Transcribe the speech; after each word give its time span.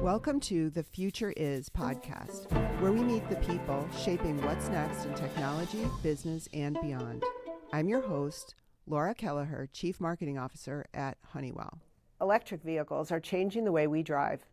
Welcome 0.00 0.40
to 0.40 0.70
the 0.70 0.82
Future 0.82 1.34
Is 1.36 1.68
podcast, 1.68 2.50
where 2.80 2.92
we 2.92 3.02
meet 3.02 3.28
the 3.28 3.36
people 3.36 3.86
shaping 4.02 4.40
what's 4.42 4.68
next 4.68 5.04
in 5.04 5.14
technology, 5.14 5.86
business, 6.02 6.48
and 6.54 6.78
beyond. 6.80 7.24
I'm 7.72 7.88
your 7.88 8.00
host, 8.00 8.54
Laura 8.86 9.14
Kelleher, 9.14 9.68
Chief 9.72 10.00
Marketing 10.00 10.38
Officer 10.38 10.86
at 10.94 11.18
Honeywell. 11.26 11.78
Electric 12.20 12.62
vehicles 12.62 13.12
are 13.12 13.20
changing 13.20 13.64
the 13.64 13.72
way 13.72 13.86
we 13.86 14.02
drive. 14.02 14.46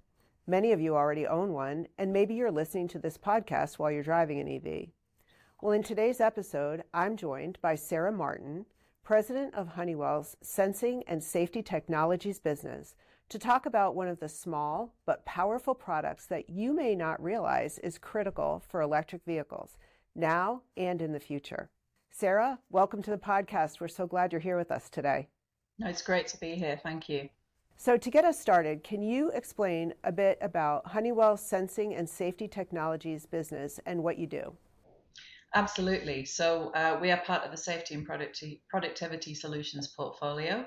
Many 0.45 0.71
of 0.73 0.81
you 0.81 0.95
already 0.95 1.25
own 1.25 1.53
one, 1.53 1.87
and 1.97 2.11
maybe 2.11 2.35
you're 2.35 2.51
listening 2.51 2.89
to 2.89 2.99
this 2.99 3.17
podcast 3.17 3.75
while 3.75 3.91
you're 3.91 4.03
driving 4.03 4.39
an 4.39 4.47
EV. 4.49 4.89
Well, 5.61 5.71
in 5.71 5.83
today's 5.83 6.19
episode, 6.19 6.83
I'm 6.93 7.15
joined 7.17 7.59
by 7.61 7.75
Sarah 7.75 8.11
Martin, 8.11 8.65
President 9.03 9.53
of 9.55 9.69
Honeywell's 9.69 10.37
Sensing 10.41 11.03
and 11.07 11.23
Safety 11.23 11.63
Technologies 11.63 12.39
business, 12.39 12.95
to 13.29 13.39
talk 13.39 13.65
about 13.65 13.95
one 13.95 14.07
of 14.07 14.19
the 14.19 14.29
small 14.29 14.93
but 15.05 15.25
powerful 15.25 15.73
products 15.73 16.25
that 16.27 16.49
you 16.49 16.73
may 16.73 16.95
not 16.95 17.21
realize 17.21 17.79
is 17.79 17.97
critical 17.97 18.63
for 18.67 18.81
electric 18.81 19.23
vehicles 19.25 19.77
now 20.15 20.61
and 20.77 21.01
in 21.01 21.11
the 21.11 21.19
future. 21.19 21.69
Sarah, 22.11 22.59
welcome 22.69 23.01
to 23.03 23.11
the 23.11 23.17
podcast. 23.17 23.79
We're 23.79 23.87
so 23.87 24.07
glad 24.07 24.31
you're 24.31 24.41
here 24.41 24.57
with 24.57 24.71
us 24.71 24.89
today. 24.89 25.27
No, 25.77 25.87
it's 25.87 26.01
great 26.01 26.27
to 26.27 26.39
be 26.39 26.55
here. 26.55 26.79
Thank 26.81 27.07
you. 27.07 27.29
So, 27.77 27.95
to 27.95 28.11
get 28.11 28.25
us 28.25 28.37
started, 28.37 28.83
can 28.83 29.01
you 29.01 29.31
explain 29.31 29.93
a 30.03 30.11
bit 30.11 30.37
about 30.41 30.87
Honeywell's 30.87 31.41
Sensing 31.41 31.95
and 31.95 32.09
Safety 32.09 32.47
Technologies 32.47 33.25
business 33.25 33.79
and 33.85 34.03
what 34.03 34.17
you 34.17 34.27
do? 34.27 34.57
Absolutely. 35.55 36.25
So, 36.25 36.71
uh, 36.75 36.99
we 37.01 37.09
are 37.11 37.21
part 37.21 37.43
of 37.43 37.51
the 37.51 37.57
Safety 37.57 37.95
and 37.95 38.05
Productivity 38.05 39.33
Solutions 39.33 39.87
portfolio, 39.87 40.59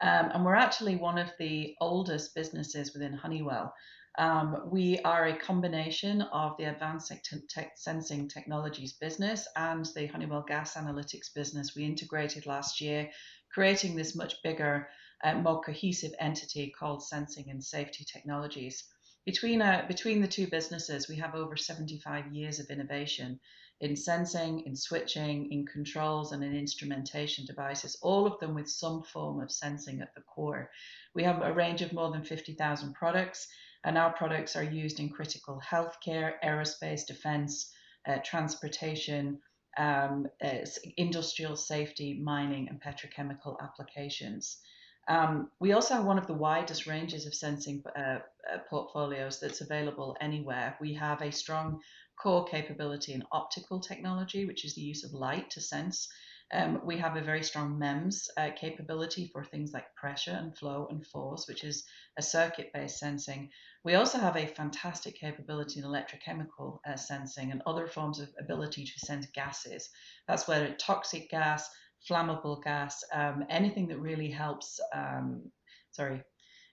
um, 0.00 0.30
and 0.32 0.44
we're 0.44 0.54
actually 0.54 0.94
one 0.94 1.18
of 1.18 1.32
the 1.40 1.74
oldest 1.80 2.34
businesses 2.36 2.92
within 2.92 3.12
Honeywell. 3.12 3.74
Um, 4.16 4.68
we 4.70 4.98
are 5.00 5.26
a 5.26 5.36
combination 5.36 6.22
of 6.22 6.56
the 6.56 6.64
Advanced 6.64 7.12
te- 7.24 7.70
Sensing 7.76 8.28
Technologies 8.28 8.92
business 8.94 9.46
and 9.56 9.84
the 9.96 10.06
Honeywell 10.06 10.44
Gas 10.46 10.74
Analytics 10.74 11.34
business 11.34 11.74
we 11.74 11.84
integrated 11.84 12.46
last 12.46 12.80
year, 12.80 13.10
creating 13.52 13.96
this 13.96 14.16
much 14.16 14.42
bigger 14.42 14.88
uh, 15.24 15.34
more 15.34 15.60
cohesive 15.62 16.12
entity 16.20 16.72
called 16.78 17.02
Sensing 17.02 17.50
and 17.50 17.62
Safety 17.62 18.04
Technologies. 18.04 18.84
Between, 19.28 19.60
uh, 19.60 19.84
between 19.86 20.22
the 20.22 20.26
two 20.26 20.46
businesses, 20.46 21.06
we 21.06 21.16
have 21.16 21.34
over 21.34 21.54
75 21.54 22.32
years 22.32 22.60
of 22.60 22.70
innovation 22.70 23.38
in 23.78 23.94
sensing, 23.94 24.60
in 24.64 24.74
switching, 24.74 25.52
in 25.52 25.66
controls, 25.66 26.32
and 26.32 26.42
in 26.42 26.56
instrumentation 26.56 27.44
devices, 27.44 27.98
all 28.00 28.26
of 28.26 28.40
them 28.40 28.54
with 28.54 28.70
some 28.70 29.02
form 29.02 29.42
of 29.42 29.52
sensing 29.52 30.00
at 30.00 30.14
the 30.14 30.22
core. 30.22 30.70
We 31.14 31.24
have 31.24 31.42
a 31.42 31.52
range 31.52 31.82
of 31.82 31.92
more 31.92 32.10
than 32.10 32.24
50,000 32.24 32.94
products, 32.94 33.46
and 33.84 33.98
our 33.98 34.14
products 34.14 34.56
are 34.56 34.64
used 34.64 34.98
in 34.98 35.10
critical 35.10 35.60
healthcare, 35.60 36.36
aerospace, 36.42 37.06
defense, 37.06 37.70
uh, 38.08 38.20
transportation, 38.24 39.42
um, 39.76 40.26
uh, 40.42 40.64
industrial 40.96 41.56
safety, 41.56 42.18
mining, 42.18 42.66
and 42.70 42.80
petrochemical 42.80 43.60
applications. 43.60 44.62
Um, 45.08 45.50
we 45.58 45.72
also 45.72 45.94
have 45.94 46.04
one 46.04 46.18
of 46.18 46.26
the 46.26 46.34
widest 46.34 46.86
ranges 46.86 47.26
of 47.26 47.34
sensing 47.34 47.82
uh, 47.96 48.00
uh, 48.00 48.58
portfolios 48.68 49.40
that's 49.40 49.62
available 49.62 50.16
anywhere. 50.20 50.76
We 50.80 50.94
have 50.94 51.22
a 51.22 51.32
strong 51.32 51.80
core 52.20 52.44
capability 52.44 53.14
in 53.14 53.24
optical 53.32 53.80
technology, 53.80 54.44
which 54.44 54.66
is 54.66 54.74
the 54.74 54.82
use 54.82 55.04
of 55.04 55.12
light 55.12 55.50
to 55.50 55.62
sense. 55.62 56.08
Um, 56.52 56.80
we 56.84 56.96
have 56.98 57.16
a 57.16 57.22
very 57.22 57.42
strong 57.42 57.78
MEMS 57.78 58.30
uh, 58.36 58.50
capability 58.56 59.30
for 59.32 59.44
things 59.44 59.72
like 59.72 59.94
pressure 59.94 60.32
and 60.32 60.56
flow 60.56 60.86
and 60.90 61.06
force, 61.06 61.46
which 61.46 61.62
is 61.62 61.84
a 62.16 62.22
circuit 62.22 62.70
based 62.72 62.98
sensing. 62.98 63.50
We 63.84 63.94
also 63.94 64.18
have 64.18 64.36
a 64.36 64.46
fantastic 64.46 65.16
capability 65.16 65.80
in 65.80 65.86
electrochemical 65.86 66.78
uh, 66.86 66.96
sensing 66.96 67.50
and 67.52 67.62
other 67.66 67.86
forms 67.86 68.18
of 68.18 68.28
ability 68.40 68.84
to 68.84 69.06
sense 69.06 69.26
gases. 69.34 69.90
That's 70.26 70.48
where 70.48 70.74
toxic 70.74 71.30
gas, 71.30 71.68
flammable 72.08 72.62
gas, 72.62 73.04
um, 73.12 73.44
anything 73.48 73.88
that 73.88 74.00
really 74.00 74.30
helps, 74.30 74.80
um, 74.94 75.42
sorry, 75.90 76.22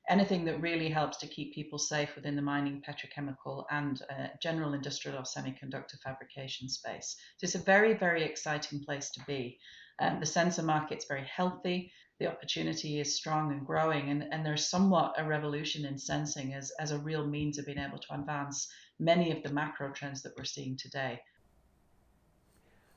anything 0.09 0.45
that 0.45 0.61
really 0.61 0.89
helps 0.89 1.17
to 1.17 1.27
keep 1.27 1.53
people 1.53 1.79
safe 1.79 2.15
within 2.15 2.35
the 2.35 2.41
mining, 2.41 2.81
petrochemical, 2.87 3.65
and 3.71 4.01
uh, 4.09 4.27
general 4.41 4.73
industrial 4.73 5.17
or 5.17 5.23
semiconductor 5.23 5.99
fabrication 6.03 6.69
space. 6.69 7.15
So 7.37 7.45
it's 7.45 7.55
a 7.55 7.59
very, 7.59 7.93
very 7.93 8.23
exciting 8.23 8.83
place 8.83 9.09
to 9.11 9.21
be. 9.25 9.57
Um, 9.99 10.19
the 10.19 10.25
sensor 10.25 10.63
market's 10.63 11.05
very 11.05 11.25
healthy. 11.25 11.91
The 12.19 12.27
opportunity 12.27 12.99
is 12.99 13.15
strong 13.15 13.51
and 13.51 13.65
growing, 13.65 14.09
and, 14.09 14.25
and 14.31 14.45
there's 14.45 14.67
somewhat 14.67 15.15
a 15.17 15.25
revolution 15.25 15.85
in 15.85 15.97
sensing 15.97 16.53
as, 16.53 16.71
as 16.79 16.91
a 16.91 16.99
real 16.99 17.25
means 17.27 17.57
of 17.57 17.65
being 17.65 17.79
able 17.79 17.99
to 17.99 18.13
advance 18.13 18.67
many 18.99 19.31
of 19.31 19.43
the 19.43 19.51
macro 19.51 19.91
trends 19.91 20.21
that 20.21 20.33
we're 20.37 20.45
seeing 20.45 20.77
today. 20.77 21.19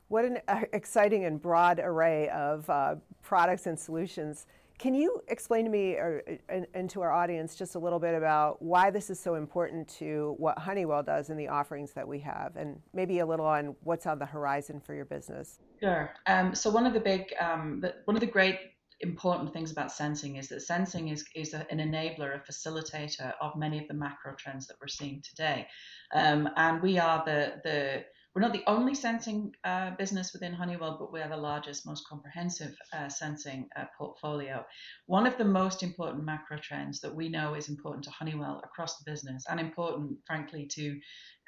What 0.09 0.25
an 0.25 0.39
uh, 0.49 0.63
exciting 0.73 1.27
and 1.27 1.41
broad 1.41 1.81
array 1.81 2.31
of 2.31 2.69
uh, 2.71 2.97
products 3.23 3.67
and 3.67 3.79
solutions. 3.79 4.47
Can 4.79 4.95
you 4.95 5.21
explain 5.29 5.65
to 5.65 5.71
me 5.71 5.95
or, 5.95 6.23
and, 6.49 6.67
and, 6.73 6.89
to 6.91 7.03
our 7.03 7.13
audience 7.13 7.57
just 7.57 7.75
a 7.75 7.79
little 7.79 7.99
bit 7.99 8.15
about 8.15 8.63
why 8.63 8.91
this 8.91 9.11
is 9.11 9.19
so 9.19 9.35
important 9.35 9.89
to 9.99 10.37
what 10.39 10.57
Honeywell 10.59 11.03
does 11.03 11.31
and 11.31 11.39
the 11.39 11.49
offerings 11.49 11.93
that 11.93 12.07
we 12.07 12.21
have, 12.21 12.55
and 12.57 12.81
maybe 12.95 13.19
a 13.19 13.27
little 13.27 13.45
on 13.45 13.75
what's 13.83 14.07
on 14.07 14.21
the 14.21 14.25
horizon 14.25 14.81
for 14.81 14.95
your 14.95 15.05
business? 15.05 15.59
Sure. 15.81 16.15
Um, 16.27 16.55
so 16.55 16.71
one 16.71 16.87
of 16.87 16.95
the 16.95 17.01
big, 17.01 17.35
um, 17.41 17.83
one 18.05 18.17
of 18.17 18.21
the 18.21 18.27
great 18.27 18.59
important 19.01 19.53
things 19.53 19.73
about 19.73 19.93
sensing 19.93 20.37
is 20.37 20.49
that 20.49 20.63
sensing 20.63 21.09
is, 21.09 21.25
is 21.35 21.55
a, 21.55 21.67
an 21.71 21.79
enabler, 21.79 22.37
a 22.37 22.53
facilitator 22.53 23.33
of 23.41 23.57
many 23.57 23.79
of 23.79 23.89
the 23.89 23.95
macro 23.95 24.35
trends 24.37 24.69
that 24.69 24.77
we're 24.81 24.89
seeing 24.89 25.23
today. 25.23 25.67
Um, 26.15 26.49
and 26.57 26.81
we 26.81 26.99
are 26.99 27.23
the, 27.25 27.55
the 27.65 28.05
we're 28.39 28.47
not 28.47 28.53
the 28.53 28.71
only 28.71 28.95
sensing 28.95 29.53
uh, 29.65 29.91
business 29.99 30.33
within 30.33 30.53
Honeywell, 30.53 30.97
but 30.97 31.13
we 31.13 31.21
are 31.21 31.29
the 31.29 31.37
largest, 31.37 31.85
most 31.85 32.07
comprehensive 32.09 32.73
uh, 32.93 33.09
sensing 33.09 33.69
uh, 33.75 33.87
portfolio. 33.99 34.65
One 35.07 35.27
of 35.27 35.37
the 35.39 35.45
most 35.45 35.83
important 35.83 36.25
macro 36.25 36.57
trends 36.63 37.01
that 37.01 37.13
we 37.13 37.29
know 37.29 37.55
is 37.55 37.69
important 37.69 38.05
to 38.05 38.11
Honeywell 38.11 38.63
across 38.63 38.97
the 38.97 39.11
business 39.11 39.45
and 39.51 39.59
important, 39.59 40.19
frankly, 40.25 40.69
to 40.71 41.01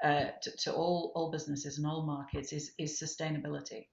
uh, 0.03 0.31
to, 0.43 0.51
to, 0.65 0.73
all 0.73 1.13
all 1.15 1.31
businesses 1.31 1.79
and 1.79 1.87
all 1.87 2.05
markets 2.05 2.53
is 2.53 2.73
is 2.77 3.01
sustainability. 3.01 3.87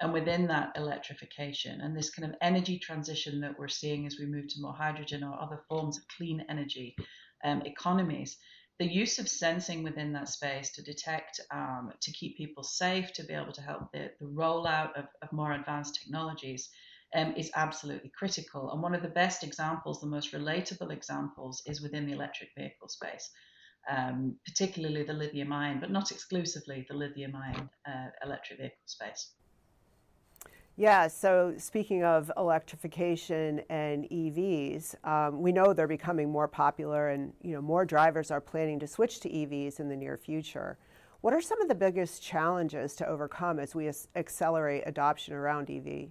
And 0.00 0.12
within 0.12 0.46
that, 0.46 0.76
electrification 0.76 1.80
and 1.80 1.96
this 1.96 2.10
kind 2.10 2.30
of 2.30 2.38
energy 2.40 2.78
transition 2.78 3.40
that 3.40 3.58
we're 3.58 3.66
seeing 3.66 4.06
as 4.06 4.16
we 4.16 4.26
move 4.26 4.46
to 4.46 4.60
more 4.60 4.74
hydrogen 4.74 5.24
or 5.24 5.42
other 5.42 5.64
forms 5.68 5.98
of 5.98 6.04
clean 6.16 6.44
energy 6.48 6.94
um, 7.44 7.62
economies 7.62 8.36
the 8.78 8.86
use 8.86 9.18
of 9.18 9.28
sensing 9.28 9.82
within 9.82 10.12
that 10.12 10.28
space 10.28 10.70
to 10.72 10.82
detect, 10.82 11.40
um, 11.52 11.92
to 12.00 12.10
keep 12.12 12.36
people 12.36 12.64
safe, 12.64 13.12
to 13.12 13.22
be 13.24 13.34
able 13.34 13.52
to 13.52 13.62
help 13.62 13.92
the, 13.92 14.10
the 14.20 14.26
rollout 14.26 14.92
of, 14.96 15.06
of 15.22 15.32
more 15.32 15.52
advanced 15.52 15.94
technologies 15.94 16.70
um, 17.14 17.34
is 17.36 17.52
absolutely 17.54 18.10
critical. 18.18 18.72
And 18.72 18.82
one 18.82 18.94
of 18.94 19.02
the 19.02 19.08
best 19.08 19.44
examples, 19.44 20.00
the 20.00 20.08
most 20.08 20.32
relatable 20.32 20.90
examples, 20.90 21.62
is 21.66 21.80
within 21.80 22.06
the 22.06 22.12
electric 22.12 22.50
vehicle 22.56 22.88
space, 22.88 23.30
um, 23.88 24.36
particularly 24.44 25.04
the 25.04 25.12
lithium 25.12 25.52
ion, 25.52 25.78
but 25.78 25.92
not 25.92 26.10
exclusively 26.10 26.84
the 26.88 26.96
lithium 26.96 27.36
ion 27.36 27.70
uh, 27.86 28.08
electric 28.24 28.58
vehicle 28.58 28.76
space. 28.86 29.30
Yeah, 30.76 31.06
so 31.06 31.54
speaking 31.56 32.02
of 32.02 32.32
electrification 32.36 33.62
and 33.70 34.10
EVs, 34.10 34.96
um, 35.06 35.40
we 35.40 35.52
know 35.52 35.72
they're 35.72 35.86
becoming 35.86 36.28
more 36.30 36.48
popular 36.48 37.10
and 37.10 37.32
you 37.42 37.52
know 37.52 37.62
more 37.62 37.84
drivers 37.84 38.32
are 38.32 38.40
planning 38.40 38.80
to 38.80 38.88
switch 38.88 39.20
to 39.20 39.28
EVs 39.28 39.78
in 39.78 39.88
the 39.88 39.94
near 39.94 40.16
future. 40.16 40.76
What 41.20 41.32
are 41.32 41.40
some 41.40 41.62
of 41.62 41.68
the 41.68 41.76
biggest 41.76 42.22
challenges 42.22 42.96
to 42.96 43.06
overcome 43.06 43.60
as 43.60 43.76
we 43.76 43.88
accelerate 44.16 44.82
adoption 44.84 45.32
around 45.32 45.70
EV? 45.70 46.08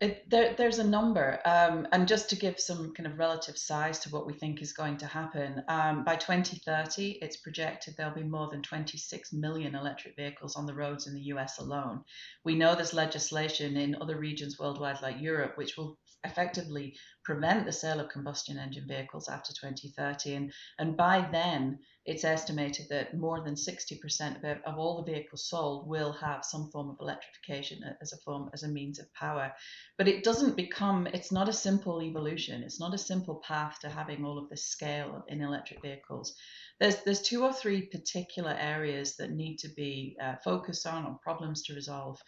It, 0.00 0.30
there, 0.30 0.54
there's 0.56 0.78
a 0.78 0.88
number, 0.88 1.40
um, 1.44 1.86
and 1.92 2.08
just 2.08 2.30
to 2.30 2.36
give 2.36 2.58
some 2.58 2.94
kind 2.94 3.06
of 3.06 3.18
relative 3.18 3.58
size 3.58 3.98
to 3.98 4.08
what 4.08 4.26
we 4.26 4.32
think 4.32 4.62
is 4.62 4.72
going 4.72 4.96
to 4.96 5.06
happen, 5.06 5.62
um, 5.68 6.04
by 6.04 6.16
2030, 6.16 7.18
it's 7.20 7.36
projected 7.36 7.94
there'll 7.98 8.14
be 8.14 8.22
more 8.22 8.48
than 8.50 8.62
26 8.62 9.34
million 9.34 9.74
electric 9.74 10.16
vehicles 10.16 10.56
on 10.56 10.64
the 10.64 10.72
roads 10.72 11.06
in 11.06 11.12
the 11.12 11.24
US 11.34 11.58
alone. 11.58 12.02
We 12.44 12.54
know 12.54 12.74
there's 12.74 12.94
legislation 12.94 13.76
in 13.76 13.94
other 14.00 14.16
regions 14.16 14.58
worldwide, 14.58 15.02
like 15.02 15.20
Europe, 15.20 15.58
which 15.58 15.76
will 15.76 15.98
effectively 16.24 16.96
prevent 17.24 17.64
the 17.64 17.72
sale 17.72 18.00
of 18.00 18.08
combustion 18.08 18.58
engine 18.58 18.86
vehicles 18.86 19.28
after 19.28 19.52
2030. 19.52 20.34
And, 20.34 20.52
and 20.78 20.96
by 20.96 21.28
then, 21.30 21.78
it's 22.06 22.24
estimated 22.24 22.86
that 22.90 23.16
more 23.16 23.42
than 23.44 23.54
60% 23.54 24.36
of, 24.38 24.58
of 24.64 24.78
all 24.78 25.02
the 25.02 25.12
vehicles 25.12 25.48
sold 25.48 25.88
will 25.88 26.12
have 26.12 26.44
some 26.44 26.70
form 26.70 26.90
of 26.90 26.96
electrification 27.00 27.80
as 28.00 28.12
a 28.12 28.18
form, 28.18 28.50
as 28.52 28.62
a 28.62 28.68
means 28.68 28.98
of 28.98 29.12
power. 29.14 29.52
But 30.00 30.08
it 30.08 30.24
doesn't 30.24 30.56
become, 30.56 31.06
it's 31.08 31.30
not 31.30 31.50
a 31.50 31.52
simple 31.52 32.00
evolution. 32.00 32.62
It's 32.62 32.80
not 32.80 32.94
a 32.94 33.06
simple 33.12 33.42
path 33.46 33.80
to 33.80 33.90
having 33.90 34.24
all 34.24 34.38
of 34.38 34.48
this 34.48 34.64
scale 34.64 35.22
in 35.28 35.42
electric 35.42 35.82
vehicles. 35.82 36.34
There's, 36.78 37.02
there's 37.02 37.20
two 37.20 37.44
or 37.44 37.52
three 37.52 37.82
particular 37.82 38.56
areas 38.58 39.16
that 39.16 39.30
need 39.30 39.58
to 39.58 39.68
be 39.68 40.16
uh, 40.18 40.36
focused 40.42 40.86
on 40.86 41.04
or 41.04 41.18
problems 41.22 41.64
to 41.64 41.74
resolve. 41.74 42.18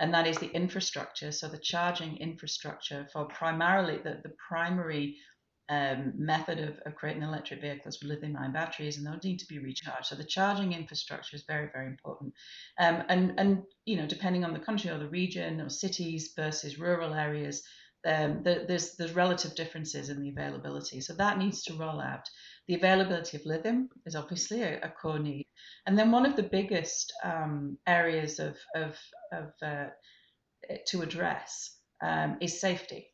and 0.00 0.12
that 0.12 0.26
is 0.26 0.38
the 0.38 0.50
infrastructure. 0.50 1.30
So 1.30 1.46
the 1.46 1.58
charging 1.58 2.16
infrastructure 2.16 3.06
for 3.12 3.26
primarily 3.26 3.98
the, 3.98 4.18
the 4.24 4.32
primary 4.48 5.16
um, 5.70 6.12
method 6.16 6.58
of, 6.58 6.80
of, 6.84 6.96
creating 6.96 7.22
electric 7.22 7.60
vehicles 7.60 8.00
with 8.00 8.10
lithium 8.10 8.36
ion 8.36 8.52
batteries, 8.52 8.98
and 8.98 9.06
they'll 9.06 9.20
need 9.22 9.38
to 9.38 9.46
be 9.46 9.60
recharged. 9.60 10.06
So 10.06 10.16
the 10.16 10.24
charging 10.24 10.72
infrastructure 10.72 11.36
is 11.36 11.44
very, 11.46 11.68
very 11.72 11.86
important. 11.86 12.34
Um, 12.78 13.04
and 13.08 13.34
and 13.38 13.62
you 13.84 13.96
know, 13.96 14.06
depending 14.06 14.44
on 14.44 14.52
the 14.52 14.58
country 14.58 14.90
or 14.90 14.98
the 14.98 15.08
region 15.08 15.60
or 15.60 15.70
cities 15.70 16.32
versus 16.36 16.80
rural 16.80 17.14
areas, 17.14 17.62
um, 18.04 18.42
the, 18.42 18.64
there's 18.66 18.96
there's 18.96 19.14
relative 19.14 19.54
differences 19.54 20.08
in 20.08 20.20
the 20.20 20.30
availability. 20.30 21.00
So 21.00 21.14
that 21.14 21.38
needs 21.38 21.62
to 21.64 21.74
roll 21.74 22.00
out. 22.00 22.28
The 22.66 22.74
availability 22.74 23.36
of 23.36 23.46
lithium 23.46 23.90
is 24.06 24.16
obviously 24.16 24.62
a, 24.62 24.80
a 24.80 24.88
core 24.90 25.20
need, 25.20 25.46
and 25.86 25.96
then 25.96 26.10
one 26.10 26.26
of 26.26 26.34
the 26.34 26.42
biggest 26.42 27.12
um, 27.22 27.78
areas 27.86 28.40
of 28.40 28.56
of, 28.74 28.98
of 29.32 29.52
uh, 29.62 29.86
to 30.88 31.02
address 31.02 31.76
um, 32.02 32.38
is 32.40 32.60
safety. 32.60 33.06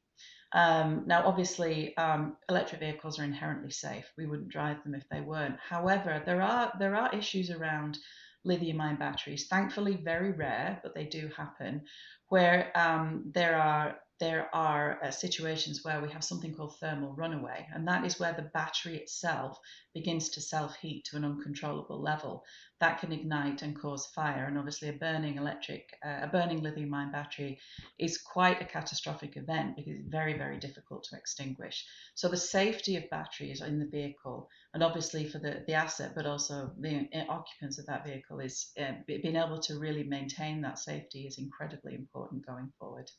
Um, 0.53 1.03
now, 1.07 1.27
obviously, 1.27 1.97
um, 1.97 2.37
electric 2.49 2.81
vehicles 2.81 3.19
are 3.19 3.25
inherently 3.25 3.71
safe. 3.71 4.11
We 4.17 4.27
wouldn't 4.27 4.49
drive 4.49 4.83
them 4.85 4.95
if 4.95 5.09
they 5.11 5.21
weren't. 5.21 5.59
However, 5.59 6.23
there 6.25 6.41
are 6.41 6.73
there 6.79 6.95
are 6.95 7.15
issues 7.15 7.51
around 7.51 7.99
lithium-ion 8.45 8.97
batteries. 8.97 9.49
Thankfully, 9.49 9.97
very 9.97 10.31
rare, 10.33 10.81
but 10.83 10.95
they 10.95 11.05
do 11.05 11.31
happen, 11.37 11.83
where 12.29 12.71
um, 12.77 13.25
there 13.35 13.57
are 13.57 13.97
there 14.19 14.49
are 14.55 14.99
uh, 15.03 15.11
situations 15.11 15.85
where 15.85 16.01
we 16.01 16.11
have 16.11 16.25
something 16.25 16.55
called 16.55 16.79
thermal 16.79 17.13
runaway, 17.13 17.69
and 17.75 17.87
that 17.87 18.07
is 18.07 18.19
where 18.19 18.33
the 18.33 18.51
battery 18.55 18.97
itself 18.97 19.59
begins 19.93 20.31
to 20.31 20.41
self 20.41 20.75
heat 20.77 21.05
to 21.05 21.17
an 21.17 21.25
uncontrollable 21.25 22.01
level. 22.01 22.43
That 22.81 22.99
can 22.99 23.13
ignite 23.13 23.61
and 23.61 23.79
cause 23.79 24.07
fire, 24.07 24.47
and 24.47 24.57
obviously, 24.57 24.89
a 24.89 24.95
burning 24.95 25.37
electric, 25.37 25.99
uh, 26.03 26.21
a 26.23 26.29
burning 26.29 26.63
lithium 26.63 26.95
ion 26.95 27.13
battery 27.13 27.59
is 27.99 28.17
quite 28.17 28.63
a 28.63 28.65
catastrophic 28.65 29.37
event 29.37 29.77
because 29.77 29.93
it's 29.93 30.09
very, 30.09 30.39
very 30.39 30.59
difficult 30.59 31.05
to 31.05 31.17
extinguish. 31.17 31.87
So, 32.15 32.29
the 32.29 32.39
safety 32.39 32.97
of 32.97 33.11
batteries 33.11 33.61
in 33.61 33.79
the 33.79 33.87
vehicle, 33.87 34.49
and 34.73 34.83
obviously 34.83 35.27
for 35.29 35.39
the, 35.39 35.63
the 35.67 35.75
asset, 35.75 36.13
but 36.15 36.25
also 36.25 36.73
the 36.79 37.07
uh, 37.15 37.25
occupants 37.29 37.79
of 37.79 37.85
that 37.87 38.07
vehicle, 38.07 38.41
is 38.41 38.73
uh, 38.81 38.93
being 39.07 39.37
able 39.37 39.59
to 39.61 39.79
really 39.79 40.05
maintain 40.05 40.63
that 40.63 40.79
safety 40.79 41.27
is 41.27 41.37
incredibly 41.37 41.95
important 41.95 42.47
going 42.47 42.73
forward. 42.79 43.11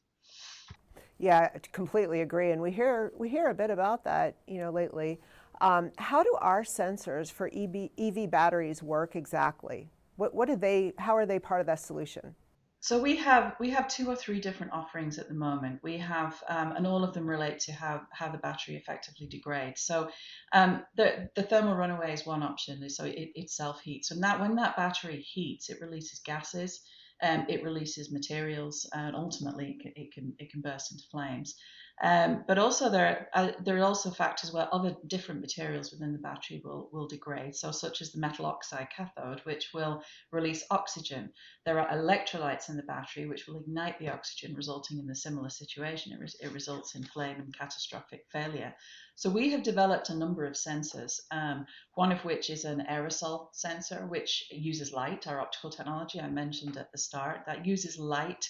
Yeah, 1.20 1.50
I 1.54 1.60
completely 1.72 2.22
agree. 2.22 2.52
And 2.52 2.62
we 2.62 2.72
hear 2.72 3.12
we 3.18 3.30
hear 3.30 3.50
a 3.50 3.54
bit 3.54 3.70
about 3.72 4.04
that, 4.04 4.36
you 4.48 4.60
know, 4.60 4.72
lately. 4.72 5.20
Um, 5.62 5.92
how 5.98 6.22
do 6.22 6.38
our 6.40 6.64
sensors 6.64 7.32
for 7.32 7.50
EV, 7.52 7.90
EV 7.98 8.30
batteries 8.30 8.84
work 8.84 9.16
exactly? 9.16 9.90
What 10.16 10.34
what 10.36 10.48
do 10.48 10.56
they? 10.56 10.94
How 10.98 11.16
are 11.16 11.26
they 11.26 11.40
part 11.40 11.62
of 11.62 11.68
that 11.68 11.80
solution? 11.80 12.36
So 12.80 13.02
we 13.02 13.16
have 13.18 13.56
we 13.60 13.72
have 13.72 13.88
two 13.88 14.08
or 14.08 14.16
three 14.16 14.40
different 14.40 14.72
offerings 14.72 15.18
at 15.18 15.28
the 15.28 15.34
moment. 15.34 15.80
We 15.82 15.98
have, 15.98 16.42
um, 16.48 16.74
and 16.74 16.86
all 16.86 17.04
of 17.04 17.14
them 17.14 17.28
relate 17.28 17.60
to 17.62 17.72
how 17.72 18.04
how 18.12 18.30
the 18.30 18.38
battery 18.38 18.76
effectively 18.76 19.28
degrades. 19.28 19.82
So 19.82 20.10
um, 20.54 20.84
the 20.96 21.30
the 21.36 21.44
thermal 21.44 21.76
runaway 21.76 22.14
is 22.14 22.26
one 22.26 22.44
option. 22.44 22.88
So 22.90 23.06
it, 23.06 23.30
it 23.34 23.50
self 23.50 23.82
heats, 23.82 24.12
and 24.12 24.22
that 24.24 24.40
when 24.40 24.56
that 24.56 24.78
battery 24.78 25.22
heats, 25.22 25.70
it 25.70 25.82
releases 25.82 26.20
gases 26.20 26.82
um, 27.22 27.46
it 27.50 27.64
releases 27.64 28.12
materials 28.12 28.88
and 28.94 29.16
ultimately 29.16 29.80
it 29.96 30.14
can 30.14 30.34
it 30.40 30.52
can 30.52 30.62
burst 30.62 30.92
into 30.92 31.04
flames. 31.10 31.56
Um, 32.00 32.44
but 32.48 32.60
also 32.60 32.92
there 32.92 33.28
are, 33.34 33.48
uh, 33.48 33.52
there 33.64 33.78
are 33.80 33.84
also 33.84 34.12
factors 34.12 34.54
where 34.54 34.72
other 34.72 34.96
different 35.08 35.42
materials 35.42 35.92
within 35.92 36.14
the 36.14 36.20
battery 36.20 36.62
will, 36.64 36.90
will 36.92 37.08
degrade. 37.08 37.56
So 37.56 37.72
such 37.72 38.02
as 38.02 38.12
the 38.12 38.20
metal 38.20 38.46
oxide 38.46 38.90
cathode, 38.96 39.40
which 39.46 39.74
will 39.74 40.04
release 40.32 40.64
oxygen. 40.70 41.32
There 41.66 41.80
are 41.80 41.90
electrolytes 41.98 42.70
in 42.70 42.78
the 42.78 42.84
battery 42.84 43.26
which 43.26 43.48
will 43.48 43.62
ignite 43.62 43.98
the 43.98 44.10
oxygen, 44.10 44.54
resulting 44.56 45.00
in 45.00 45.10
a 45.10 45.16
similar 45.16 45.50
situation. 45.50 46.14
It, 46.14 46.36
it 46.40 46.52
results 46.52 46.94
in 46.94 47.04
flame 47.04 47.38
and 47.40 47.58
catastrophic 47.58 48.26
failure. 48.32 48.76
So 49.18 49.32
we 49.32 49.50
have 49.50 49.64
developed 49.64 50.10
a 50.10 50.16
number 50.16 50.46
of 50.46 50.54
sensors, 50.54 51.22
um, 51.32 51.66
one 51.96 52.12
of 52.12 52.24
which 52.24 52.52
is 52.52 52.66
an 52.66 52.84
aerosol 52.88 53.48
sensor, 53.52 54.06
which 54.06 54.44
uses 54.52 54.94
light, 54.94 55.26
our 55.26 55.42
optical 55.42 55.72
technology 55.72 56.22
I 56.22 56.30
mentioned 56.30 56.78
at 56.78 56.92
the 56.92 57.00
start, 57.00 57.40
that 57.48 57.66
uses 57.66 57.98
light 57.98 58.48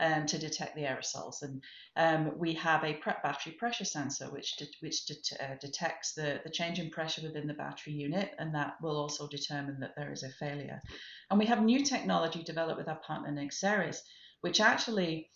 um, 0.00 0.24
to 0.24 0.38
detect 0.38 0.74
the 0.74 0.84
aerosols. 0.84 1.42
And 1.42 1.62
um, 1.96 2.38
we 2.38 2.54
have 2.54 2.82
a 2.82 2.94
pre- 2.94 3.12
battery 3.22 3.52
pressure 3.52 3.84
sensor, 3.84 4.30
which 4.30 4.56
de- 4.56 4.66
which 4.80 5.04
de- 5.04 5.44
uh, 5.44 5.56
detects 5.60 6.14
the, 6.14 6.40
the 6.44 6.50
change 6.50 6.78
in 6.78 6.88
pressure 6.88 7.20
within 7.20 7.46
the 7.46 7.52
battery 7.52 7.92
unit, 7.92 8.30
and 8.38 8.54
that 8.54 8.76
will 8.80 8.96
also 8.96 9.28
determine 9.28 9.80
that 9.80 9.96
there 9.96 10.12
is 10.12 10.22
a 10.22 10.30
failure. 10.30 10.80
And 11.30 11.38
we 11.38 11.44
have 11.44 11.62
new 11.62 11.84
technology 11.84 12.42
developed 12.42 12.78
with 12.78 12.88
our 12.88 13.00
partner 13.00 13.30
Nexceris, 13.30 14.00
which 14.40 14.62
actually 14.62 15.28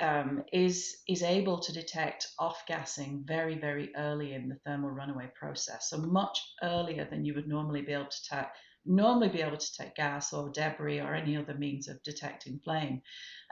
um, 0.00 0.42
is 0.52 0.98
is 1.08 1.22
able 1.22 1.58
to 1.58 1.72
detect 1.72 2.28
off 2.38 2.62
gassing 2.66 3.24
very 3.26 3.58
very 3.58 3.90
early 3.96 4.32
in 4.34 4.48
the 4.48 4.56
thermal 4.64 4.90
runaway 4.90 5.30
process, 5.34 5.90
so 5.90 5.98
much 5.98 6.40
earlier 6.62 7.06
than 7.10 7.24
you 7.24 7.34
would 7.34 7.48
normally 7.48 7.82
be 7.82 7.92
able 7.92 8.06
to 8.06 8.22
detect 8.22 8.56
normally 8.86 9.28
be 9.28 9.42
able 9.42 9.58
to 9.58 9.70
detect 9.70 9.96
gas 9.96 10.32
or 10.32 10.50
debris 10.50 11.00
or 11.00 11.14
any 11.14 11.36
other 11.36 11.54
means 11.54 11.86
of 11.86 12.02
detecting 12.02 12.58
flame. 12.64 13.02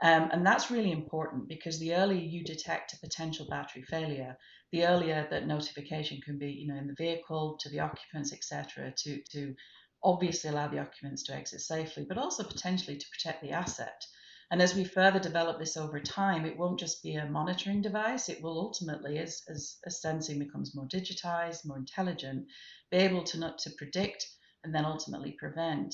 Um, 0.01 0.29
and 0.31 0.45
that's 0.45 0.71
really 0.71 0.91
important 0.91 1.47
because 1.47 1.79
the 1.79 1.93
earlier 1.93 2.19
you 2.19 2.43
detect 2.43 2.93
a 2.93 2.99
potential 2.99 3.45
battery 3.47 3.83
failure, 3.83 4.37
the 4.71 4.85
earlier 4.85 5.27
that 5.29 5.47
notification 5.47 6.19
can 6.21 6.37
be, 6.37 6.51
you 6.51 6.67
know, 6.67 6.79
in 6.79 6.87
the 6.87 6.95
vehicle 6.97 7.57
to 7.61 7.69
the 7.69 7.79
occupants, 7.79 8.33
etc., 8.33 8.93
to 9.03 9.21
to 9.31 9.55
obviously 10.03 10.49
allow 10.49 10.67
the 10.67 10.79
occupants 10.79 11.23
to 11.23 11.35
exit 11.35 11.61
safely, 11.61 12.05
but 12.07 12.17
also 12.17 12.43
potentially 12.43 12.97
to 12.97 13.05
protect 13.09 13.41
the 13.41 13.51
asset. 13.51 14.05
And 14.51 14.61
as 14.61 14.73
we 14.73 14.83
further 14.83 15.19
develop 15.19 15.59
this 15.59 15.77
over 15.77 15.99
time, 15.99 16.45
it 16.45 16.57
won't 16.57 16.79
just 16.79 17.03
be 17.03 17.15
a 17.15 17.29
monitoring 17.29 17.81
device. 17.81 18.29
It 18.29 18.41
will 18.41 18.59
ultimately, 18.59 19.19
as, 19.19 19.43
as, 19.47 19.77
as 19.85 20.01
sensing 20.01 20.39
becomes 20.39 20.75
more 20.75 20.87
digitized, 20.87 21.67
more 21.67 21.77
intelligent, 21.77 22.47
be 22.89 22.97
able 22.97 23.23
to 23.25 23.39
not 23.39 23.59
to 23.59 23.69
predict 23.71 24.27
and 24.63 24.73
then 24.73 24.85
ultimately 24.85 25.33
prevent 25.33 25.93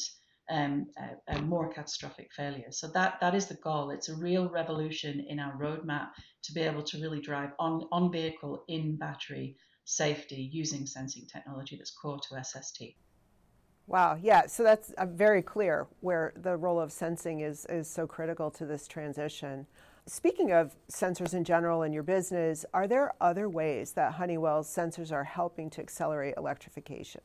um, 0.49 0.87
more 1.43 1.73
catastrophic 1.73 2.31
failure. 2.33 2.71
So 2.71 2.87
that 2.89 3.19
that 3.19 3.35
is 3.35 3.47
the 3.47 3.55
goal. 3.55 3.89
It's 3.89 4.09
a 4.09 4.15
real 4.15 4.47
revolution 4.49 5.25
in 5.27 5.39
our 5.39 5.57
roadmap 5.57 6.09
to 6.43 6.53
be 6.53 6.61
able 6.61 6.83
to 6.83 7.01
really 7.01 7.19
drive 7.19 7.51
on 7.59 7.87
on 7.91 8.11
vehicle 8.11 8.63
in 8.67 8.95
battery 8.95 9.57
safety 9.85 10.49
using 10.51 10.85
sensing 10.85 11.25
technology 11.27 11.77
that's 11.77 11.91
core 11.91 12.19
to 12.29 12.43
SST. 12.43 12.81
Wow, 13.87 14.17
yeah, 14.19 14.47
so 14.47 14.63
that's 14.63 14.91
uh, 14.93 15.05
very 15.05 15.43
clear 15.43 15.85
where 15.99 16.33
the 16.35 16.57
role 16.57 16.79
of 16.79 16.91
sensing 16.91 17.41
is, 17.41 17.65
is 17.69 17.87
so 17.87 18.07
critical 18.07 18.49
to 18.51 18.65
this 18.65 18.87
transition. 18.87 19.67
Speaking 20.07 20.51
of 20.51 20.75
sensors 20.91 21.33
in 21.35 21.43
general 21.43 21.83
in 21.83 21.93
your 21.93 22.03
business, 22.03 22.65
are 22.73 22.87
there 22.87 23.13
other 23.21 23.47
ways 23.47 23.91
that 23.91 24.13
Honeywell's 24.13 24.67
sensors 24.67 25.11
are 25.11 25.23
helping 25.23 25.69
to 25.71 25.81
accelerate 25.81 26.33
electrification? 26.35 27.21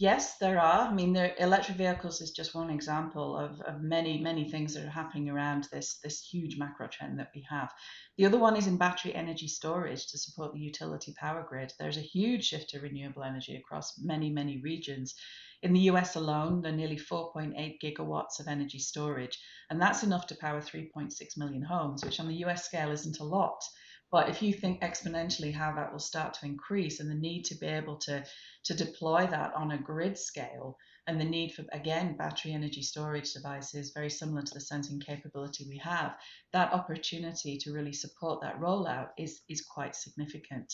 Yes, 0.00 0.38
there 0.38 0.60
are. 0.60 0.86
I 0.86 0.92
mean, 0.92 1.16
electric 1.16 1.76
vehicles 1.76 2.20
is 2.20 2.30
just 2.30 2.54
one 2.54 2.70
example 2.70 3.36
of, 3.36 3.60
of 3.62 3.80
many, 3.82 4.20
many 4.20 4.48
things 4.48 4.74
that 4.74 4.84
are 4.84 4.90
happening 4.90 5.28
around 5.28 5.66
this, 5.72 5.98
this 6.04 6.20
huge 6.20 6.56
macro 6.56 6.86
trend 6.86 7.18
that 7.18 7.32
we 7.34 7.44
have. 7.50 7.72
The 8.16 8.24
other 8.24 8.38
one 8.38 8.54
is 8.54 8.68
in 8.68 8.76
battery 8.76 9.12
energy 9.12 9.48
storage 9.48 10.06
to 10.06 10.18
support 10.18 10.52
the 10.52 10.60
utility 10.60 11.14
power 11.18 11.42
grid. 11.42 11.72
There's 11.80 11.96
a 11.96 12.00
huge 12.00 12.44
shift 12.44 12.70
to 12.70 12.80
renewable 12.80 13.24
energy 13.24 13.56
across 13.56 13.98
many, 13.98 14.30
many 14.30 14.58
regions. 14.58 15.16
In 15.62 15.72
the 15.72 15.90
US 15.90 16.14
alone, 16.14 16.62
there 16.62 16.72
are 16.72 16.76
nearly 16.76 16.96
4.8 16.96 17.80
gigawatts 17.82 18.38
of 18.38 18.46
energy 18.46 18.78
storage, 18.78 19.36
and 19.68 19.82
that's 19.82 20.04
enough 20.04 20.28
to 20.28 20.36
power 20.36 20.60
3.6 20.60 21.10
million 21.36 21.62
homes, 21.62 22.04
which 22.04 22.20
on 22.20 22.28
the 22.28 22.44
US 22.44 22.64
scale 22.66 22.92
isn't 22.92 23.18
a 23.18 23.24
lot. 23.24 23.64
But 24.10 24.30
if 24.30 24.40
you 24.40 24.54
think 24.54 24.80
exponentially 24.80 25.52
how 25.52 25.74
that 25.74 25.92
will 25.92 25.98
start 25.98 26.34
to 26.34 26.46
increase 26.46 27.00
and 27.00 27.10
the 27.10 27.14
need 27.14 27.44
to 27.46 27.54
be 27.56 27.66
able 27.66 27.96
to, 27.96 28.24
to 28.64 28.74
deploy 28.74 29.26
that 29.26 29.52
on 29.54 29.72
a 29.72 29.78
grid 29.78 30.16
scale 30.16 30.78
and 31.06 31.20
the 31.20 31.24
need 31.24 31.52
for, 31.52 31.64
again, 31.72 32.16
battery 32.16 32.52
energy 32.52 32.82
storage 32.82 33.32
devices, 33.32 33.92
very 33.94 34.10
similar 34.10 34.42
to 34.42 34.54
the 34.54 34.60
sensing 34.60 35.00
capability 35.00 35.66
we 35.68 35.78
have, 35.78 36.16
that 36.52 36.72
opportunity 36.72 37.58
to 37.58 37.72
really 37.72 37.92
support 37.92 38.40
that 38.40 38.60
rollout 38.60 39.08
is, 39.18 39.42
is 39.48 39.62
quite 39.62 39.94
significant. 39.94 40.72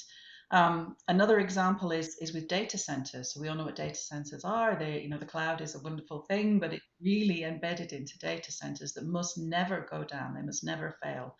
Um, 0.50 0.96
another 1.08 1.40
example 1.40 1.90
is 1.90 2.16
is 2.20 2.34
with 2.34 2.48
data 2.48 2.78
centers. 2.78 3.32
So 3.32 3.40
we 3.40 3.48
all 3.48 3.56
know 3.56 3.64
what 3.64 3.76
data 3.76 3.94
centers 3.96 4.44
are. 4.44 4.76
They, 4.78 5.00
you 5.00 5.08
know, 5.08 5.18
the 5.18 5.24
cloud 5.24 5.60
is 5.60 5.74
a 5.74 5.80
wonderful 5.80 6.26
thing, 6.28 6.60
but 6.60 6.72
it's 6.72 6.84
really 7.02 7.44
embedded 7.44 7.92
into 7.92 8.18
data 8.18 8.52
centers 8.52 8.92
that 8.92 9.06
must 9.06 9.38
never 9.38 9.86
go 9.90 10.04
down. 10.04 10.34
They 10.34 10.42
must 10.42 10.62
never 10.62 10.96
fail. 11.02 11.36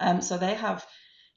Um, 0.00 0.20
so 0.20 0.36
they 0.36 0.54
have 0.54 0.84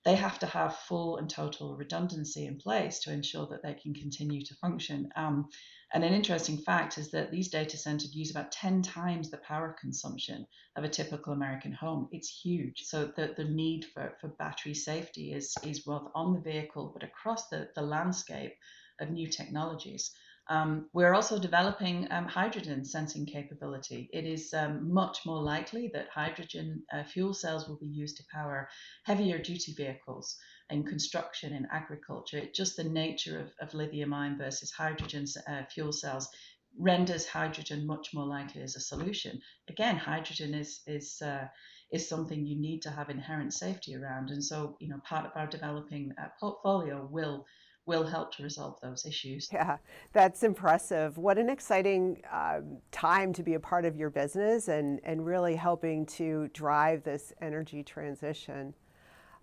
they 0.05 0.15
have 0.15 0.37
to 0.39 0.45
have 0.45 0.75
full 0.75 1.17
and 1.17 1.29
total 1.29 1.77
redundancy 1.77 2.45
in 2.45 2.57
place 2.57 2.99
to 2.99 3.11
ensure 3.11 3.47
that 3.47 3.63
they 3.63 3.73
can 3.73 3.93
continue 3.93 4.43
to 4.43 4.55
function. 4.55 5.09
Um, 5.15 5.49
and 5.93 6.03
an 6.03 6.13
interesting 6.13 6.57
fact 6.57 6.97
is 6.97 7.11
that 7.11 7.31
these 7.31 7.49
data 7.49 7.77
centers 7.77 8.13
use 8.13 8.31
about 8.31 8.51
10 8.51 8.81
times 8.81 9.29
the 9.29 9.37
power 9.37 9.75
consumption 9.79 10.45
of 10.75 10.83
a 10.83 10.89
typical 10.89 11.33
American 11.33 11.71
home. 11.71 12.09
It's 12.11 12.29
huge. 12.29 12.81
So 12.83 13.05
the, 13.05 13.33
the 13.37 13.45
need 13.45 13.85
for, 13.85 14.13
for 14.19 14.27
battery 14.27 14.73
safety 14.73 15.33
is, 15.33 15.55
is 15.63 15.81
both 15.81 16.09
on 16.15 16.33
the 16.33 16.41
vehicle 16.41 16.91
but 16.93 17.03
across 17.03 17.47
the, 17.49 17.69
the 17.75 17.81
landscape 17.81 18.53
of 18.99 19.11
new 19.11 19.27
technologies. 19.27 20.11
Um, 20.49 20.89
we're 20.91 21.13
also 21.13 21.39
developing 21.39 22.07
um, 22.11 22.25
hydrogen 22.25 22.83
sensing 22.83 23.25
capability. 23.25 24.09
It 24.11 24.25
is 24.25 24.53
um, 24.53 24.93
much 24.93 25.19
more 25.25 25.41
likely 25.41 25.89
that 25.93 26.09
hydrogen 26.09 26.83
uh, 26.91 27.03
fuel 27.03 27.33
cells 27.33 27.67
will 27.67 27.77
be 27.77 27.87
used 27.87 28.17
to 28.17 28.23
power 28.31 28.67
heavier 29.05 29.37
duty 29.37 29.73
vehicles 29.73 30.37
in 30.69 30.83
construction, 30.83 31.53
in 31.53 31.67
agriculture. 31.71 32.39
It, 32.39 32.53
just 32.53 32.75
the 32.75 32.83
nature 32.83 33.39
of, 33.39 33.67
of 33.67 33.73
lithium 33.73 34.13
ion 34.13 34.37
versus 34.37 34.71
hydrogen 34.71 35.25
uh, 35.47 35.63
fuel 35.73 35.93
cells 35.93 36.27
renders 36.77 37.27
hydrogen 37.27 37.85
much 37.85 38.13
more 38.13 38.25
likely 38.25 38.61
as 38.61 38.75
a 38.75 38.79
solution. 38.81 39.39
Again, 39.69 39.95
hydrogen 39.95 40.53
is 40.53 40.81
is 40.87 41.21
uh, 41.21 41.47
is 41.91 42.09
something 42.09 42.45
you 42.45 42.59
need 42.59 42.81
to 42.81 42.89
have 42.89 43.09
inherent 43.09 43.53
safety 43.53 43.95
around, 43.95 44.29
and 44.29 44.43
so 44.43 44.75
you 44.79 44.89
know 44.89 44.99
part 45.05 45.25
of 45.25 45.31
our 45.35 45.47
developing 45.47 46.13
uh, 46.17 46.27
portfolio 46.39 47.07
will 47.11 47.45
will 47.85 48.05
help 48.05 48.33
to 48.35 48.43
resolve 48.43 48.79
those 48.81 49.05
issues. 49.05 49.49
Yeah, 49.51 49.77
that's 50.13 50.43
impressive. 50.43 51.17
What 51.17 51.37
an 51.37 51.49
exciting 51.49 52.21
um, 52.31 52.77
time 52.91 53.33
to 53.33 53.43
be 53.43 53.55
a 53.55 53.59
part 53.59 53.85
of 53.85 53.95
your 53.95 54.09
business 54.09 54.67
and, 54.67 54.99
and 55.03 55.25
really 55.25 55.55
helping 55.55 56.05
to 56.07 56.49
drive 56.53 57.03
this 57.03 57.33
energy 57.41 57.83
transition. 57.83 58.73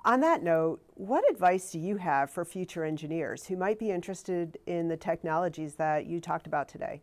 On 0.04 0.20
that 0.20 0.42
note, 0.42 0.80
what 0.94 1.30
advice 1.30 1.70
do 1.70 1.78
you 1.78 1.96
have 1.96 2.30
for 2.30 2.44
future 2.44 2.84
engineers 2.84 3.44
who 3.44 3.56
might 3.56 3.78
be 3.78 3.90
interested 3.90 4.58
in 4.66 4.88
the 4.88 4.96
technologies 4.96 5.74
that 5.74 6.06
you 6.06 6.20
talked 6.20 6.46
about 6.46 6.68
today? 6.68 7.02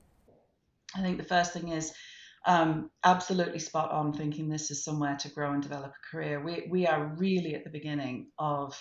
I 0.96 1.02
think 1.02 1.18
the 1.18 1.24
first 1.24 1.54
thing 1.54 1.70
is 1.70 1.94
um, 2.48 2.90
absolutely 3.04 3.60
spot 3.60 3.92
on 3.92 4.14
thinking 4.14 4.50
this 4.50 4.72
is 4.72 4.84
somewhere 4.84 5.16
to 5.18 5.30
grow 5.30 5.52
and 5.52 5.62
develop 5.62 5.92
a 5.92 6.16
career. 6.16 6.42
We, 6.42 6.66
we 6.70 6.88
are 6.88 7.06
really 7.18 7.54
at 7.54 7.64
the 7.64 7.70
beginning 7.70 8.28
of 8.40 8.74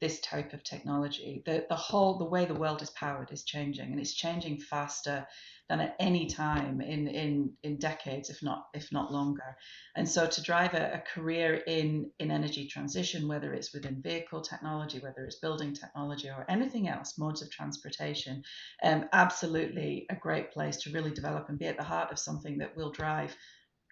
this 0.00 0.20
type 0.20 0.52
of 0.52 0.62
technology. 0.62 1.42
The, 1.46 1.64
the 1.68 1.76
whole, 1.76 2.18
the 2.18 2.24
way 2.24 2.44
the 2.44 2.54
world 2.54 2.82
is 2.82 2.90
powered 2.90 3.32
is 3.32 3.44
changing 3.44 3.92
and 3.92 4.00
it's 4.00 4.14
changing 4.14 4.60
faster 4.60 5.26
than 5.68 5.80
at 5.80 5.96
any 5.98 6.26
time 6.26 6.80
in, 6.80 7.08
in, 7.08 7.52
in 7.62 7.76
decades, 7.76 8.30
if 8.30 8.42
not, 8.42 8.66
if 8.72 8.92
not 8.92 9.12
longer. 9.12 9.56
And 9.96 10.08
so 10.08 10.26
to 10.26 10.42
drive 10.42 10.74
a, 10.74 10.94
a 10.94 11.02
career 11.14 11.54
in, 11.66 12.10
in 12.20 12.30
energy 12.30 12.68
transition, 12.68 13.26
whether 13.26 13.52
it's 13.52 13.72
within 13.72 14.00
vehicle 14.02 14.42
technology, 14.42 15.00
whether 15.00 15.24
it's 15.24 15.40
building 15.40 15.74
technology 15.74 16.28
or 16.28 16.44
anything 16.48 16.88
else, 16.88 17.18
modes 17.18 17.42
of 17.42 17.50
transportation, 17.50 18.42
um, 18.84 19.06
absolutely 19.12 20.06
a 20.10 20.14
great 20.14 20.52
place 20.52 20.76
to 20.78 20.92
really 20.92 21.10
develop 21.10 21.48
and 21.48 21.58
be 21.58 21.66
at 21.66 21.76
the 21.76 21.82
heart 21.82 22.12
of 22.12 22.18
something 22.18 22.58
that 22.58 22.76
will 22.76 22.92
drive 22.92 23.34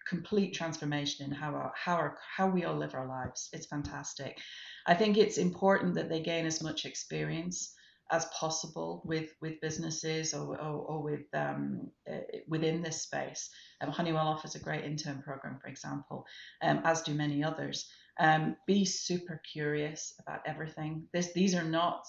complete 0.08 0.54
transformation 0.54 1.26
in 1.26 1.32
how 1.32 1.54
our, 1.54 1.72
how 1.76 1.94
our, 1.94 2.18
how 2.36 2.48
we 2.48 2.64
all 2.64 2.76
live 2.76 2.94
our 2.94 3.08
lives. 3.08 3.48
It's 3.52 3.66
fantastic. 3.66 4.38
I 4.86 4.94
think 4.94 5.16
it's 5.16 5.38
important 5.38 5.94
that 5.94 6.08
they 6.08 6.20
gain 6.20 6.46
as 6.46 6.62
much 6.62 6.84
experience 6.84 7.74
as 8.10 8.26
possible 8.26 9.02
with 9.04 9.30
with 9.40 9.60
businesses 9.60 10.34
or, 10.34 10.60
or, 10.60 10.74
or 10.90 11.02
with 11.02 11.22
um, 11.32 11.90
uh, 12.10 12.18
within 12.48 12.82
this 12.82 13.02
space. 13.02 13.48
Um, 13.80 13.90
Honeywell 13.90 14.28
offers 14.28 14.54
a 14.54 14.60
great 14.60 14.84
intern 14.84 15.22
program, 15.22 15.58
for 15.60 15.68
example, 15.68 16.26
um, 16.62 16.80
as 16.84 17.02
do 17.02 17.14
many 17.14 17.42
others. 17.42 17.88
Um, 18.20 18.56
be 18.66 18.84
super 18.84 19.40
curious 19.50 20.14
about 20.20 20.42
everything. 20.46 21.08
This 21.12 21.32
these 21.32 21.54
are 21.54 21.64
not 21.64 22.04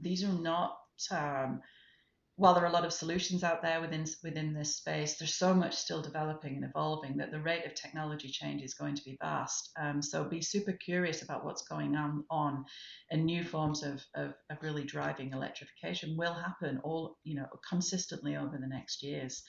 these 0.00 0.24
are 0.24 0.32
not 0.32 0.78
um, 1.10 1.60
while 2.36 2.54
there 2.54 2.64
are 2.64 2.68
a 2.68 2.72
lot 2.72 2.86
of 2.86 2.92
solutions 2.92 3.44
out 3.44 3.60
there 3.60 3.80
within 3.80 4.06
within 4.22 4.54
this 4.54 4.76
space, 4.76 5.18
there's 5.18 5.34
so 5.34 5.54
much 5.54 5.74
still 5.74 6.00
developing 6.00 6.56
and 6.56 6.64
evolving 6.64 7.16
that 7.18 7.30
the 7.30 7.40
rate 7.40 7.66
of 7.66 7.74
technology 7.74 8.28
change 8.28 8.62
is 8.62 8.72
going 8.74 8.94
to 8.94 9.04
be 9.04 9.18
vast. 9.20 9.70
Um, 9.78 10.00
so 10.00 10.24
be 10.24 10.40
super 10.40 10.72
curious 10.72 11.22
about 11.22 11.44
what's 11.44 11.62
going 11.62 11.94
on, 11.94 12.24
on 12.30 12.64
and 13.10 13.26
new 13.26 13.44
forms 13.44 13.82
of, 13.82 14.02
of, 14.14 14.32
of, 14.48 14.58
really 14.62 14.84
driving 14.84 15.32
electrification 15.32 16.16
will 16.16 16.34
happen 16.34 16.80
all 16.82 17.18
you 17.22 17.34
know 17.34 17.46
consistently 17.68 18.36
over 18.36 18.56
the 18.56 18.66
next 18.66 19.02
years. 19.02 19.42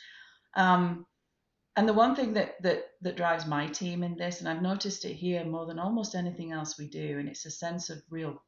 Um, 0.56 1.06
and 1.76 1.88
the 1.88 1.94
one 1.94 2.16
thing 2.16 2.34
that, 2.34 2.62
that 2.64 2.90
that 3.02 3.16
drives 3.16 3.48
my 3.48 3.68
team 3.68 4.04
in 4.04 4.18
this, 4.18 4.42
and 4.42 4.50
I've 4.50 4.62
noticed 4.62 5.06
it 5.06 5.14
here 5.14 5.46
more 5.46 5.66
than 5.66 5.80
almost 5.80 6.16
anything 6.16 6.52
else 6.52 6.78
we 6.78 6.90
do, 6.90 7.18
and 7.18 7.30
it's 7.30 7.46
a 7.46 7.52
sense 7.52 7.90
of 7.90 8.04
real 8.10 8.44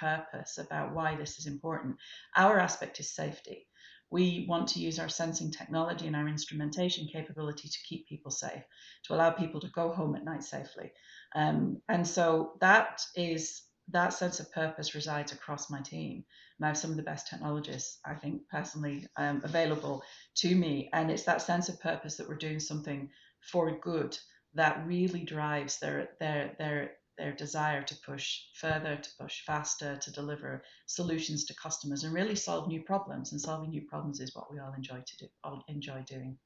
purpose 0.00 0.58
about 0.58 0.94
why 0.94 1.16
this 1.16 1.38
is 1.38 1.46
important. 1.46 1.96
Our 2.36 2.58
aspect 2.58 3.00
is 3.00 3.14
safety 3.14 3.68
we 4.10 4.46
want 4.48 4.68
to 4.68 4.80
use 4.80 4.98
our 4.98 5.08
sensing 5.08 5.50
technology 5.50 6.06
and 6.06 6.16
our 6.16 6.28
instrumentation 6.28 7.06
capability 7.06 7.68
to 7.68 7.78
keep 7.86 8.08
people 8.08 8.30
safe, 8.30 8.62
to 9.04 9.14
allow 9.14 9.30
people 9.30 9.60
to 9.60 9.68
go 9.68 9.92
home 9.92 10.14
at 10.14 10.24
night 10.24 10.42
safely. 10.42 10.90
Um, 11.34 11.82
and 11.88 12.06
so 12.06 12.52
that 12.60 13.02
is 13.14 13.62
that 13.90 14.12
sense 14.12 14.38
of 14.38 14.52
purpose 14.52 14.94
resides 14.94 15.32
across 15.32 15.70
my 15.70 15.80
team. 15.80 16.24
And 16.58 16.64
I 16.64 16.68
have 16.68 16.78
some 16.78 16.90
of 16.90 16.96
the 16.96 17.02
best 17.02 17.26
technologists, 17.28 17.98
I 18.04 18.14
think, 18.14 18.42
personally 18.50 19.06
um, 19.16 19.40
available 19.44 20.02
to 20.36 20.54
me. 20.54 20.90
And 20.92 21.10
it's 21.10 21.24
that 21.24 21.42
sense 21.42 21.68
of 21.68 21.80
purpose 21.80 22.16
that 22.16 22.28
we're 22.28 22.36
doing 22.36 22.60
something 22.60 23.08
for 23.40 23.78
good 23.78 24.16
that 24.54 24.86
really 24.86 25.24
drives 25.24 25.78
their 25.78 26.10
their 26.18 26.54
their 26.58 26.92
their 27.18 27.32
desire 27.32 27.82
to 27.82 27.94
push 28.06 28.42
further, 28.54 28.96
to 28.96 29.10
push 29.20 29.42
faster, 29.44 29.96
to 29.96 30.12
deliver 30.12 30.62
solutions 30.86 31.44
to 31.46 31.54
customers 31.54 32.04
and 32.04 32.14
really 32.14 32.34
solve 32.34 32.68
new 32.68 32.82
problems. 32.82 33.32
And 33.32 33.40
solving 33.40 33.70
new 33.70 33.82
problems 33.82 34.20
is 34.20 34.34
what 34.34 34.50
we 34.50 34.58
all 34.58 34.72
enjoy 34.74 35.02
to 35.04 35.16
do, 35.18 35.26
all 35.44 35.64
enjoy 35.68 36.02
doing. 36.06 36.38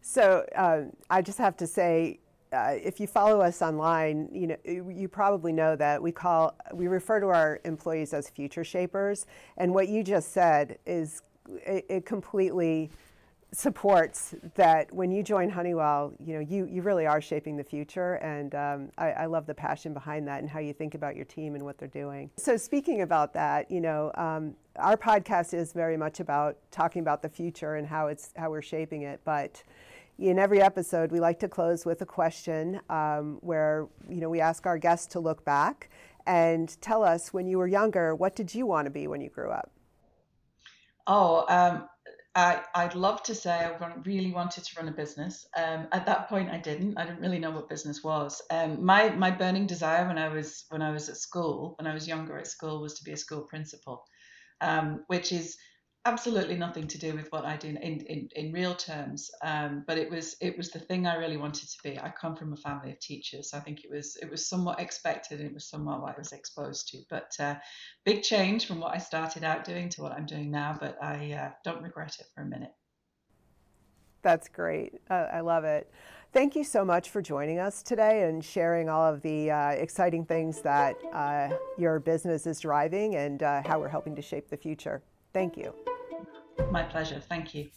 So 0.00 0.46
uh, 0.54 0.82
I 1.10 1.20
just 1.20 1.38
have 1.38 1.56
to 1.58 1.66
say, 1.66 2.20
uh, 2.52 2.74
if 2.80 3.00
you 3.00 3.08
follow 3.08 3.40
us 3.40 3.60
online, 3.60 4.28
you 4.32 4.46
know 4.46 4.56
you 4.64 5.08
probably 5.08 5.52
know 5.52 5.74
that 5.74 6.00
we 6.00 6.12
call 6.12 6.56
we 6.72 6.86
refer 6.86 7.18
to 7.18 7.26
our 7.26 7.60
employees 7.64 8.14
as 8.14 8.30
future 8.30 8.62
shapers, 8.62 9.26
and 9.56 9.74
what 9.74 9.88
you 9.88 10.04
just 10.04 10.32
said 10.32 10.78
is 10.86 11.22
it, 11.48 11.84
it 11.88 12.06
completely 12.06 12.90
supports 13.56 14.34
that 14.54 14.92
when 14.92 15.10
you 15.10 15.22
join 15.22 15.48
Honeywell, 15.48 16.12
you 16.22 16.34
know, 16.34 16.40
you, 16.40 16.66
you 16.66 16.82
really 16.82 17.06
are 17.06 17.22
shaping 17.22 17.56
the 17.56 17.64
future. 17.64 18.16
And 18.16 18.54
um, 18.54 18.90
I, 18.98 19.12
I, 19.12 19.26
love 19.26 19.46
the 19.46 19.54
passion 19.54 19.94
behind 19.94 20.28
that 20.28 20.40
and 20.40 20.50
how 20.50 20.58
you 20.58 20.74
think 20.74 20.94
about 20.94 21.16
your 21.16 21.24
team 21.24 21.54
and 21.54 21.64
what 21.64 21.78
they're 21.78 21.88
doing. 21.88 22.30
So 22.36 22.58
speaking 22.58 23.00
about 23.00 23.32
that, 23.32 23.70
you 23.70 23.80
know, 23.80 24.12
um, 24.16 24.54
our 24.76 24.98
podcast 24.98 25.54
is 25.54 25.72
very 25.72 25.96
much 25.96 26.20
about 26.20 26.58
talking 26.70 27.00
about 27.00 27.22
the 27.22 27.30
future 27.30 27.76
and 27.76 27.86
how 27.86 28.08
it's 28.08 28.30
how 28.36 28.50
we're 28.50 28.60
shaping 28.60 29.02
it. 29.02 29.22
But 29.24 29.62
in 30.18 30.38
every 30.38 30.60
episode, 30.60 31.10
we 31.10 31.18
like 31.18 31.38
to 31.38 31.48
close 31.48 31.86
with 31.86 32.02
a 32.02 32.06
question 32.06 32.78
um, 32.90 33.38
where 33.40 33.88
you 34.06 34.20
know 34.20 34.28
we 34.28 34.40
ask 34.40 34.66
our 34.66 34.76
guests 34.76 35.06
to 35.14 35.20
look 35.20 35.46
back 35.46 35.88
and 36.26 36.78
tell 36.82 37.02
us 37.02 37.32
when 37.32 37.46
you 37.46 37.56
were 37.56 37.68
younger, 37.68 38.14
what 38.14 38.36
did 38.36 38.54
you 38.54 38.66
want 38.66 38.84
to 38.84 38.90
be 38.90 39.06
when 39.06 39.22
you 39.22 39.30
grew 39.30 39.50
up? 39.50 39.70
Oh, 41.06 41.46
um, 41.48 41.88
I, 42.36 42.60
I'd 42.74 42.94
love 42.94 43.22
to 43.24 43.34
say 43.34 43.50
I 43.50 43.74
really 44.04 44.30
wanted 44.30 44.62
to 44.64 44.76
run 44.76 44.88
a 44.88 44.92
business. 44.92 45.46
Um, 45.56 45.88
at 45.90 46.04
that 46.04 46.28
point, 46.28 46.50
I 46.50 46.58
didn't. 46.58 46.98
I 46.98 47.06
didn't 47.06 47.22
really 47.22 47.38
know 47.38 47.50
what 47.50 47.68
business 47.68 48.04
was. 48.04 48.42
Um, 48.50 48.84
my 48.84 49.08
my 49.08 49.30
burning 49.30 49.66
desire 49.66 50.06
when 50.06 50.18
I 50.18 50.28
was 50.28 50.66
when 50.68 50.82
I 50.82 50.92
was 50.92 51.08
at 51.08 51.16
school, 51.16 51.74
when 51.78 51.86
I 51.86 51.94
was 51.94 52.06
younger 52.06 52.38
at 52.38 52.46
school, 52.46 52.82
was 52.82 52.92
to 52.98 53.04
be 53.04 53.12
a 53.12 53.16
school 53.16 53.40
principal, 53.40 54.04
um, 54.60 55.02
which 55.06 55.32
is 55.32 55.56
absolutely 56.06 56.56
nothing 56.56 56.86
to 56.86 56.98
do 56.98 57.14
with 57.14 57.30
what 57.32 57.44
I 57.44 57.56
do 57.56 57.68
in, 57.68 57.76
in, 57.76 58.28
in 58.36 58.52
real 58.52 58.74
terms. 58.74 59.30
Um, 59.42 59.82
but 59.86 59.98
it 59.98 60.08
was 60.08 60.36
it 60.40 60.56
was 60.56 60.70
the 60.70 60.78
thing 60.78 61.06
I 61.06 61.16
really 61.16 61.36
wanted 61.36 61.68
to 61.68 61.78
be. 61.82 61.98
I 61.98 62.10
come 62.10 62.36
from 62.36 62.52
a 62.52 62.56
family 62.56 62.92
of 62.92 63.00
teachers, 63.00 63.50
so 63.50 63.58
I 63.58 63.60
think 63.60 63.84
it 63.84 63.90
was 63.90 64.16
it 64.22 64.30
was 64.30 64.48
somewhat 64.48 64.80
expected. 64.80 65.40
It 65.40 65.52
was 65.52 65.68
somewhat 65.68 66.00
what 66.00 66.14
I 66.14 66.18
was 66.18 66.32
exposed 66.32 66.88
to. 66.88 66.98
But 67.10 67.34
uh, 67.40 67.56
big 68.04 68.22
change 68.22 68.66
from 68.66 68.80
what 68.80 68.94
I 68.94 68.98
started 68.98 69.42
out 69.42 69.64
doing 69.64 69.88
to 69.90 70.02
what 70.02 70.12
I'm 70.12 70.26
doing 70.26 70.50
now. 70.50 70.76
But 70.80 70.96
I 71.02 71.32
uh, 71.32 71.50
don't 71.64 71.82
regret 71.82 72.16
it 72.20 72.26
for 72.34 72.42
a 72.42 72.46
minute. 72.46 72.72
That's 74.22 74.48
great. 74.48 74.94
Uh, 75.10 75.26
I 75.32 75.40
love 75.40 75.64
it. 75.64 75.90
Thank 76.32 76.54
you 76.54 76.64
so 76.64 76.84
much 76.84 77.10
for 77.10 77.22
joining 77.22 77.58
us 77.58 77.82
today 77.82 78.28
and 78.28 78.44
sharing 78.44 78.88
all 78.88 79.04
of 79.12 79.22
the 79.22 79.50
uh, 79.50 79.70
exciting 79.70 80.24
things 80.24 80.60
that 80.62 80.96
uh, 81.12 81.48
your 81.78 81.98
business 81.98 82.46
is 82.46 82.60
driving 82.60 83.16
and 83.16 83.42
uh, 83.42 83.62
how 83.64 83.78
we're 83.80 83.88
helping 83.88 84.14
to 84.16 84.22
shape 84.22 84.48
the 84.50 84.56
future. 84.56 85.02
Thank 85.32 85.56
you. 85.56 85.74
My 86.70 86.82
pleasure. 86.82 87.20
Thank 87.20 87.54
you. 87.54 87.68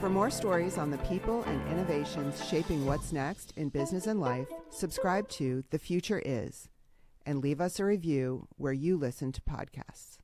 For 0.00 0.10
more 0.10 0.30
stories 0.30 0.76
on 0.76 0.90
the 0.90 0.98
people 0.98 1.42
and 1.44 1.66
innovations 1.72 2.46
shaping 2.46 2.84
what's 2.84 3.12
next 3.12 3.52
in 3.56 3.70
business 3.70 4.06
and 4.06 4.20
life, 4.20 4.48
subscribe 4.70 5.28
to 5.30 5.64
The 5.70 5.78
Future 5.78 6.22
Is 6.24 6.68
and 7.24 7.40
leave 7.40 7.60
us 7.60 7.80
a 7.80 7.84
review 7.84 8.46
where 8.56 8.72
you 8.72 8.98
listen 8.98 9.32
to 9.32 9.40
podcasts. 9.40 10.18